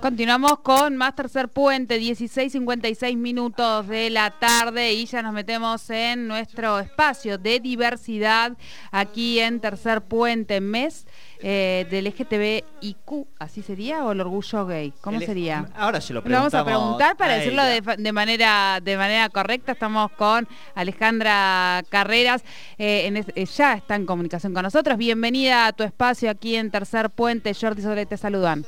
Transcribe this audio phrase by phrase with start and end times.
[0.00, 6.26] Continuamos con más tercer puente, 16.56 minutos de la tarde y ya nos metemos en
[6.26, 8.56] nuestro espacio de diversidad
[8.90, 11.06] aquí en tercer puente, mes
[11.40, 14.04] eh, del LGTBIQ, ¿así sería?
[14.04, 14.92] ¿O el orgullo gay?
[15.00, 15.66] ¿Cómo sería?
[15.76, 16.52] Ahora se lo preguntamos.
[16.52, 19.72] vamos a preguntar para decirlo de, manera, de manera correcta.
[19.72, 22.42] Estamos con Alejandra Carreras,
[22.78, 24.96] eh, eh, ya está en comunicación con nosotros.
[24.96, 27.52] Bienvenida a tu espacio aquí en Tercer Puente.
[27.54, 28.64] Jordi Sobre te saludan.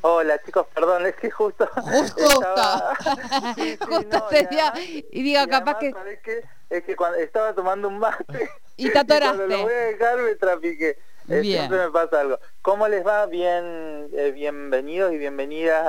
[0.00, 1.68] Hola chicos, perdón, es que justo...
[1.74, 2.24] Justo,
[3.88, 4.26] justo
[5.10, 5.92] y digo, capaz que...
[6.70, 9.36] Es que cuando estaba tomando un mate y te atoraste.
[9.36, 10.98] cuando lo voy a dejar me trapiqué.
[11.28, 12.38] Eh, siempre me pasa algo.
[12.62, 13.26] ¿Cómo les va?
[13.26, 15.84] Bien, eh, bienvenidos y bienvenidas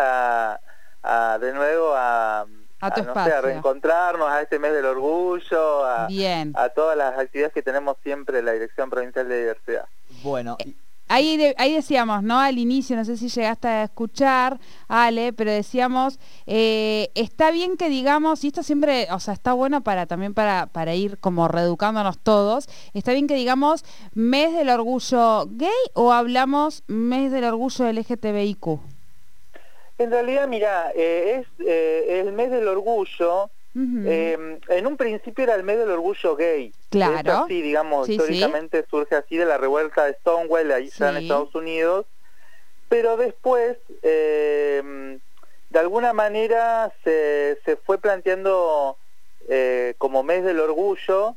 [1.01, 2.45] a, de nuevo a,
[2.81, 3.37] a, tu espacio.
[3.37, 6.51] a reencontrarnos a este mes del orgullo, a, Bien.
[6.57, 9.85] a todas las actividades que tenemos siempre en la Dirección Provincial de Diversidad.
[10.23, 10.57] Bueno,
[11.11, 12.39] Ahí, ahí decíamos, ¿no?
[12.39, 17.89] Al inicio, no sé si llegaste a escuchar, Ale, pero decíamos, eh, está bien que
[17.89, 22.19] digamos, y esto siempre, o sea, está bueno para también para, para ir como reeducándonos
[22.19, 28.79] todos, está bien que digamos mes del orgullo gay o hablamos mes del orgullo LGTBIQ.
[29.97, 35.55] En realidad, mira, eh, es eh, el mes del orgullo Em, en un principio era
[35.55, 36.73] el mes del orgullo gay.
[36.89, 37.45] Claro.
[37.47, 42.05] Sí, digamos, históricamente surge así de la revuelta de Stonewall, ahí en Estados Unidos.
[42.89, 45.19] Pero después, em,
[45.69, 48.97] de alguna manera, se, se fue planteando
[49.47, 51.35] eh, como mes del orgullo,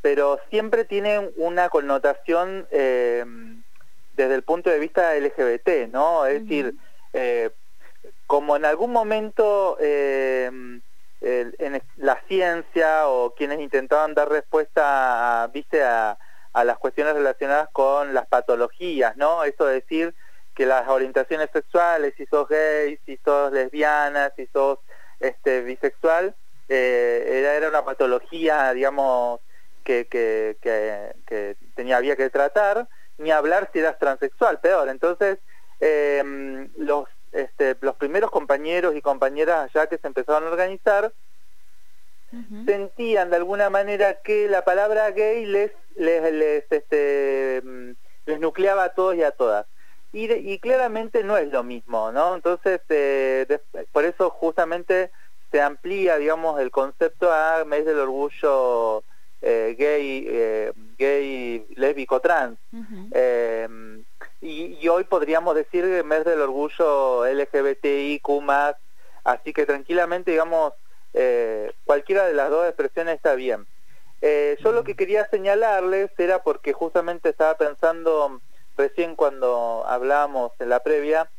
[0.00, 3.62] pero siempre tiene una connotación em,
[4.16, 6.26] desde el punto de vista LGBT, ¿no?
[6.26, 6.74] Es decir,
[7.12, 7.50] eh,
[8.26, 9.76] como en algún momento
[11.22, 16.18] en la ciencia o quienes intentaban dar respuesta a, viste a,
[16.64, 19.44] las cuestiones relacionadas con las patologías, ¿no?
[19.44, 20.14] Eso de decir
[20.54, 24.78] que las orientaciones sexuales, si sos gay, si sos lesbiana, si sos
[25.18, 26.34] este, bisexual,
[26.68, 29.40] eh, era, una patología, digamos,
[29.82, 34.90] que, que, que, tenía, había que tratar, ni hablar si eras transexual, peor.
[34.90, 35.38] Entonces,
[35.80, 41.12] eh, los este, los primeros compañeros y compañeras allá que se empezaron a organizar,
[42.64, 47.90] sentían de alguna manera que la palabra gay les, les, este, mm,
[48.24, 49.66] les nucleaba a todos y a todas.
[50.14, 52.34] Y, claramente no es lo mismo, ¿no?
[52.34, 53.46] Entonces, eh,
[53.92, 55.10] por eso justamente
[55.50, 59.04] se amplía, digamos, el concepto a mes del orgullo
[59.40, 62.58] eh, gay, eh, gay, lésbico, trans.
[64.44, 68.28] Y, hoy podríamos decir el mes del orgullo LGBTIQ+,
[69.22, 70.72] así que tranquilamente, digamos,
[71.14, 73.68] eh, cualquiera de las dos expresiones está bien.
[74.20, 78.40] Eh, yo lo que quería señalarles era porque justamente estaba pensando
[78.76, 81.30] recién cuando hablábamos en la previa,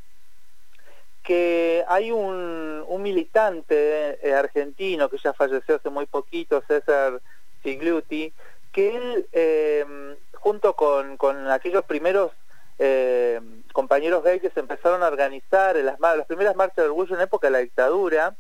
[1.24, 7.22] que hay un, militante eh, argentino que ya falleció hace muy poquito, César
[7.64, 8.32] Sigluti,
[8.72, 12.32] que él, junto con, con aquellos primeros
[12.80, 13.40] eh,
[13.72, 15.98] compañeros gays que se empezaron a organizar en las,
[16.28, 18.36] primeras marchas de orgullo en época de la dictadura,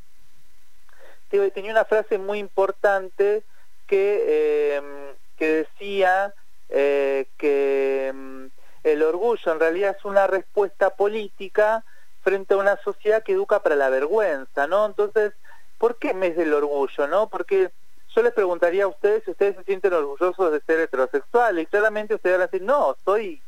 [1.29, 3.43] tenía una frase muy importante
[3.87, 6.33] que, em, que decía
[6.69, 8.49] eh, que em,
[8.83, 11.83] el orgullo en realidad es una respuesta política
[12.21, 14.85] frente a una sociedad que educa para la vergüenza, ¿no?
[14.85, 15.33] Entonces,
[15.77, 17.27] ¿por qué mes del orgullo, no?
[17.29, 17.71] Porque
[18.15, 22.15] yo les preguntaría a ustedes si ustedes se sienten orgullosos de ser heterosexuales y claramente
[22.15, 23.41] ustedes van a decir, no, soy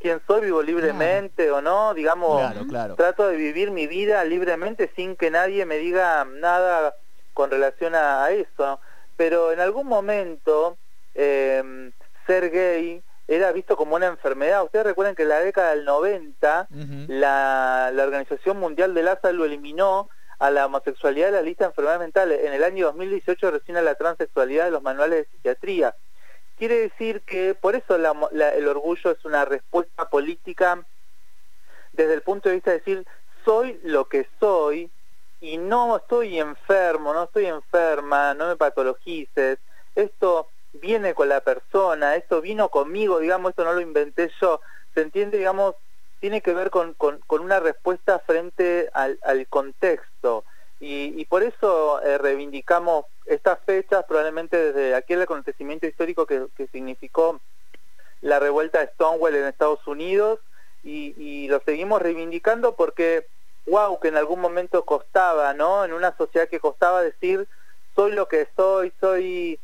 [0.00, 2.42] quién soy, vivo libremente o no, digamos,
[2.96, 6.96] trato de vivir mi vida libremente sin que nadie me diga nada
[7.34, 8.80] con relación a, eso.
[9.16, 10.78] Pero en algún momento
[11.14, 11.92] em,
[12.26, 14.64] ser gay era visto como una enfermedad.
[14.64, 16.68] Ustedes recuerden que en la década del 90
[17.08, 20.08] la, la Organización Mundial de la Salud eliminó
[20.40, 22.40] a la homosexualidad de la lista de enfermedades mentales.
[22.44, 25.94] En el año 2018 recién a la transexualidad de los manuales de psiquiatría.
[26.60, 30.84] Quiere decir que por eso el orgullo es una respuesta política
[31.92, 33.06] desde el punto de vista de decir,
[33.46, 34.90] soy lo que soy
[35.40, 39.58] y no estoy enfermo, no estoy enferma, no me patologices,
[39.94, 44.60] esto viene con la persona, esto vino conmigo, digamos, esto no lo inventé yo,
[44.92, 45.76] se entiende, digamos,
[46.20, 50.44] tiene que ver con, con, una respuesta frente al, al contexto.
[50.82, 57.38] Y, por eso eh, reivindicamos estas fechas, probablemente desde aquel acontecimiento histórico que, significó
[58.22, 60.40] la revuelta de Stonewall en Estados Unidos,
[60.82, 63.26] y, lo seguimos reivindicando porque,
[63.66, 65.84] wow, que en algún momento costaba, ¿no?
[65.84, 67.46] En una sociedad que costaba decir,
[67.94, 69.60] soy lo que soy, soy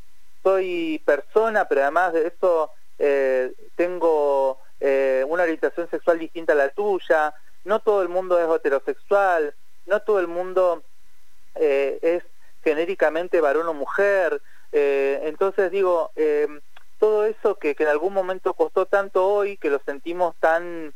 [0.47, 2.71] soy persona, pero además de eso
[3.01, 7.35] eh, tengo eh, una orientación sexual distinta a la tuya,
[7.65, 10.85] no todo el mundo es heterosexual, no todo el mundo
[11.59, 12.23] es
[12.63, 14.41] genéricamente varón o mujer,
[14.73, 16.11] entonces digo,
[16.99, 20.93] todo eso que, que en algún momento costó tanto hoy, que lo sentimos tan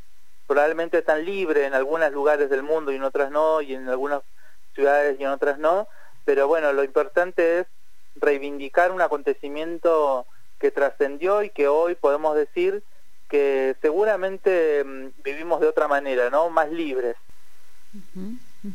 [0.50, 4.22] probablemente tan libre en algunos lugares del mundo y en otras no, y en algunas
[4.74, 5.86] ciudades y en otras no,
[6.24, 7.66] pero bueno, lo importante es
[8.16, 10.26] reivindicar un acontecimiento
[10.58, 12.82] que trascendió y que hoy podemos decir
[13.28, 16.50] que seguramente mm, vivimos de otra manera, ¿no?
[16.50, 17.16] Más libres.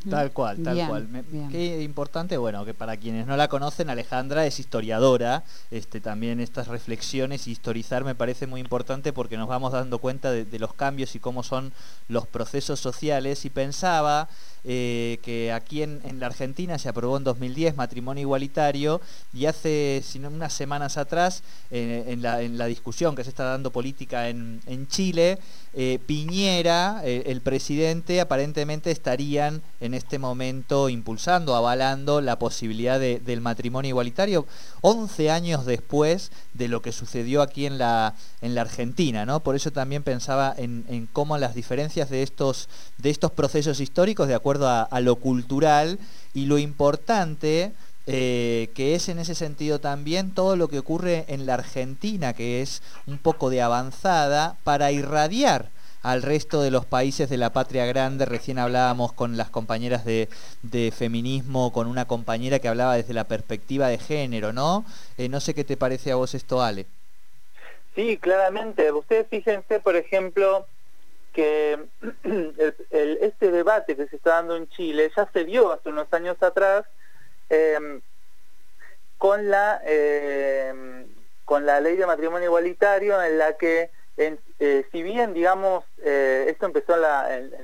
[0.10, 1.08] Tal cual, tal cual.
[1.52, 5.44] qué importante, bueno, que para quienes no la conocen, Alejandra es historiadora.
[5.70, 10.32] Este, también estas reflexiones y historizar me parece muy importante porque nos vamos dando cuenta
[10.32, 11.72] de los cambios y cómo son
[12.08, 13.46] los procesos sociales.
[13.46, 14.28] Y pensaba
[14.68, 19.00] eh, que aquí en, la Argentina se aprobó en 2010 matrimonio igualitario
[19.32, 24.88] y hace sino unas semanas atrás, en, la, discusión que se está dando política en,
[24.88, 25.38] Chile,
[25.76, 33.42] eh, Piñera, eh, el presidente, aparentemente estarían en este momento impulsando, avalando la posibilidad del
[33.42, 34.46] matrimonio igualitario,
[34.82, 39.42] 11 años después de lo que sucedió aquí en la, en la Argentina, ¿no?
[39.42, 44.28] Por eso también pensaba en, en cómo las diferencias de estos, de estos procesos históricos,
[44.28, 46.00] de acuerdo a, lo cultural
[46.34, 47.74] y lo importante
[48.08, 52.62] eh, que es en ese sentido también todo lo que ocurre en la Argentina, que
[52.62, 55.70] es un poco de avanzada, para irradiar
[56.06, 58.26] al resto de los países de la patria grande.
[58.26, 60.28] Recién hablábamos con las compañeras de,
[60.96, 64.86] feminismo, con una compañera que hablaba desde la perspectiva de género, ¿no?
[65.18, 66.86] Eh, no sé qué te parece a vos esto, Ale.
[67.96, 68.92] Sí, claramente.
[68.92, 70.68] Ustedes fíjense, por ejemplo,
[71.34, 71.80] que
[72.94, 76.86] este debate que se está dando en Chile ya se dio hace unos años atrás
[77.50, 78.00] em,
[79.18, 81.08] con la em,
[81.46, 86.66] con la ley de matrimonio igualitario en la que eh, si bien digamos eh, esto
[86.66, 86.96] empezó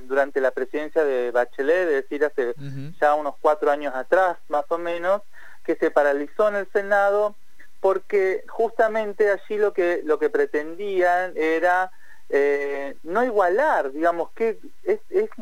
[0.03, 2.53] durante la presidencia de Bachelet es decir hace
[2.99, 5.21] ya unos cuatro años atrás más o menos
[5.65, 7.35] que se paralizó en el Senado
[7.79, 11.91] porque justamente allí lo que lo que pretendían era
[12.33, 14.99] eh, no igualar, digamos, que es,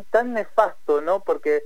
[0.10, 1.20] tan nefasto, ¿no?
[1.20, 1.64] Porque,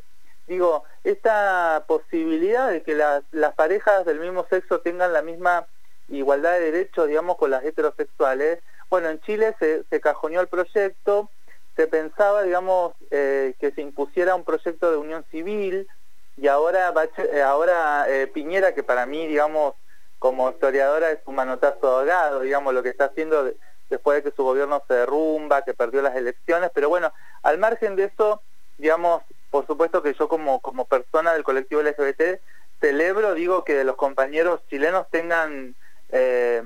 [0.48, 3.24] digo, esta posibilidad de que las,
[3.56, 5.66] parejas del mismo sexo tengan la misma
[6.10, 8.60] igualdad de derechos, digamos, con las heterosexuales,
[8.94, 11.28] bueno, en Chile se, cajoneó el proyecto,
[11.76, 15.88] se pensaba, digamos, eh, que se impusiera un proyecto de unión civil,
[16.38, 18.06] y ahora, eh, ahora
[18.36, 19.74] Piñera, que para mí, digamos,
[20.20, 23.52] como historiadora es un manotazo ahogado, digamos, lo que está haciendo
[23.90, 27.12] después de que su gobierno se derrumba, que perdió las elecciones, pero bueno,
[27.42, 28.44] al margen de eso,
[28.78, 32.40] digamos, por supuesto que yo como, como persona del colectivo LGBT
[32.80, 35.74] celebro, digo, que los compañeros chilenos tengan
[36.10, 36.62] eh,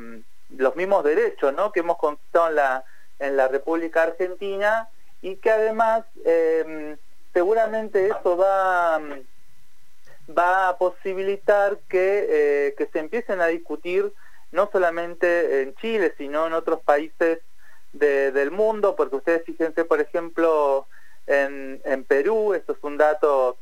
[0.55, 1.71] los mismos derechos, ¿no?
[1.71, 2.83] Que hemos conquistado en la,
[3.19, 4.89] en República Argentina
[5.21, 6.95] y que además eh,
[7.33, 8.99] seguramente eso va,
[10.38, 14.13] va a posibilitar que, eh, que se empiecen a discutir
[14.51, 17.39] no solamente en Chile, sino en otros países
[17.94, 20.88] del mundo, porque ustedes fíjense, por ejemplo,
[21.25, 23.57] en, Perú, esto es un dato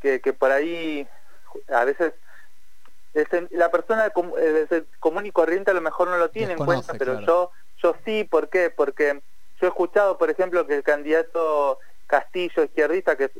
[0.00, 1.06] que, por ahí
[1.68, 2.12] a veces
[3.50, 7.50] la persona común y corriente a lo mejor no lo tiene en cuenta, pero yo,
[7.82, 8.70] yo sí, ¿por qué?
[8.70, 9.20] Porque
[9.60, 13.30] yo he escuchado, por ejemplo, que el candidato Castillo izquierdista, que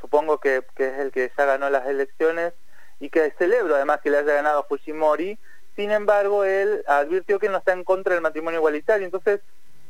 [0.00, 2.52] supongo que, que es el que ya ganó las elecciones,
[3.00, 5.38] y que celebro además que le haya ganado a Fujimori,
[5.76, 9.04] sin embargo, él advirtió que no está en contra del matrimonio igualitario.
[9.04, 9.40] Entonces,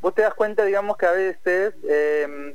[0.00, 2.54] vos te das cuenta, digamos, que a veces eh,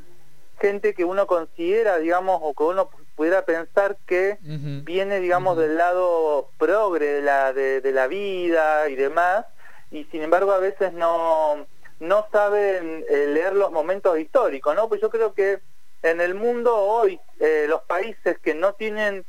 [0.59, 2.89] gente que uno considera, digamos, o que uno
[3.19, 9.45] pudiera pensar que viene, digamos, del lado progre de la, de, la vida y demás,
[9.91, 11.67] y sin embargo a veces no,
[11.99, 14.87] no saben eh, leer los momentos históricos, ¿no?
[14.87, 15.59] Pues yo creo que
[16.01, 19.25] en el mundo hoy, eh, los países que no tienen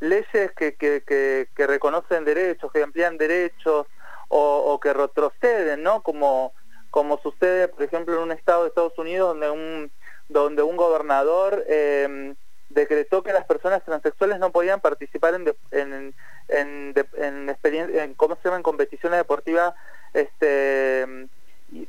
[0.00, 3.86] leyes que, que, que, reconocen derechos, que amplían derechos
[4.28, 6.02] o, que retroceden, ¿no?
[6.02, 6.54] Como,
[6.88, 9.92] como sucede, por ejemplo, en un estado de Estados Unidos donde un,
[10.30, 12.34] donde un gobernador em,
[12.76, 16.14] decretó que las personas transexuales no podían participar en, en,
[16.48, 18.58] en, en, ¿cómo se llama?
[18.58, 19.74] en competiciones deportivas
[20.12, 21.06] este,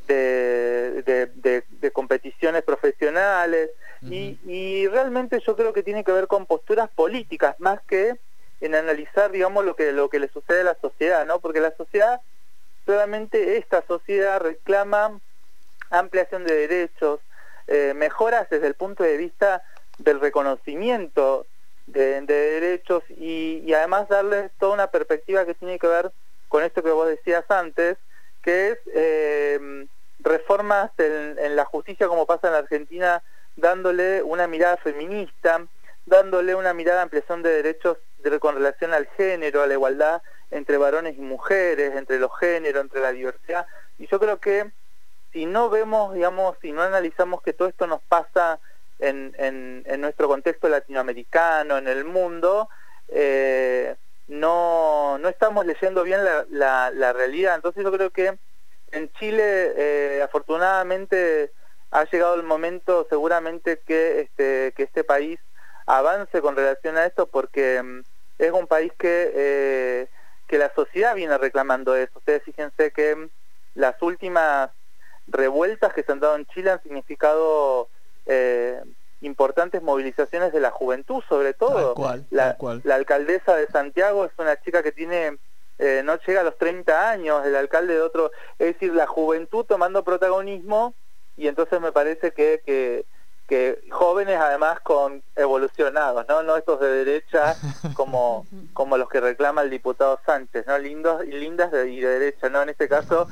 [0.07, 3.69] de, de, de competiciones profesionales
[4.01, 8.15] y, realmente yo creo que tiene que ver con posturas políticas más que
[8.61, 11.39] en analizar, digamos, lo que, lo que le sucede a la sociedad, ¿no?
[11.39, 12.21] Porque la sociedad,
[12.85, 15.19] solamente esta sociedad reclama
[15.89, 17.19] ampliación de derechos,
[17.67, 19.63] eh, mejoras desde el punto de vista
[19.97, 21.45] del reconocimiento
[21.87, 26.11] de, derechos y, además darles toda una perspectiva que tiene que ver
[26.47, 27.97] con esto que vos decías antes,
[28.43, 29.87] que es eh,
[30.19, 33.23] reformas en, la justicia como pasa en la Argentina,
[33.55, 35.65] dándole una mirada feminista,
[36.05, 37.97] dándole una mirada de ampliación de derechos
[38.39, 43.01] con relación al género, a la igualdad entre varones y mujeres, entre los géneros, entre
[43.01, 43.65] la diversidad.
[43.97, 44.69] Y yo creo que
[45.31, 48.59] si no vemos, digamos, si no analizamos que todo esto nos pasa
[48.99, 52.69] en, en, nuestro contexto latinoamericano, en el mundo,
[53.09, 53.95] eh,
[54.27, 57.55] no, no estamos leyendo bien la, la, realidad.
[57.55, 58.37] Entonces yo creo que
[58.91, 61.51] en Chile, eh, afortunadamente,
[61.91, 65.39] ha llegado el momento seguramente que este, que este país
[65.85, 68.01] avance con relación a esto porque mm,
[68.39, 70.07] es un país que, eh,
[70.47, 72.19] que la sociedad viene reclamando eso.
[72.19, 73.29] Ustedes fíjense que mm,
[73.75, 74.69] las últimas
[75.27, 77.89] revueltas que se han dado en Chile han significado
[78.27, 78.81] eh,
[79.21, 81.95] importantes movilizaciones de la juventud, sobre todo.
[82.29, 85.37] la, la, alcaldesa de Santiago es una chica que tiene,
[85.79, 89.65] eh, no llega a los 30 años, el alcalde de otro, es decir, la juventud
[89.65, 90.93] tomando protagonismo
[91.35, 93.05] y entonces me parece que, que
[93.47, 96.43] que jóvenes además con evolucionados, ¿no?
[96.43, 97.55] No estos de derecha
[97.93, 100.77] como, como los que reclama el diputado Sánchez, ¿no?
[100.77, 102.61] Lindos y lindas de, y de derecha, ¿no?
[102.61, 103.27] En este caso,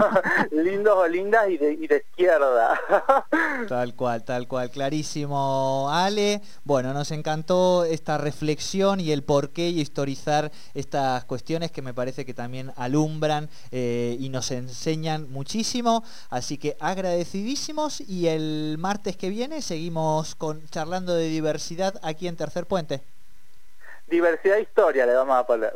[0.50, 2.78] lindos o lindas y de, y de izquierda.
[3.68, 6.42] tal cual, tal cual, clarísimo, Ale.
[6.64, 11.94] Bueno, nos encantó esta reflexión y el por qué y historizar estas cuestiones que me
[11.94, 16.02] parece que también alumbran eh, y nos enseñan muchísimo.
[16.30, 22.36] Así que agradecidísimos y el martes que viene seguimos con charlando de diversidad aquí en
[22.36, 23.02] Tercer Puente.
[24.06, 25.72] Diversidad e historia le vamos a poner.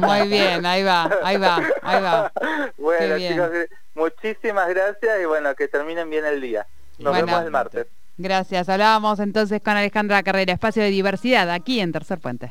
[0.00, 2.32] Muy bien, ahí va, ahí va, ahí va.
[2.78, 3.50] Bueno, chicos,
[3.94, 6.66] muchísimas gracias y bueno, que terminen bien el día.
[6.98, 7.86] Nos vemos el martes.
[8.16, 8.68] Gracias.
[8.68, 12.50] Hablábamos entonces con Alejandra Carrera, espacio de diversidad aquí en Tercer Puente.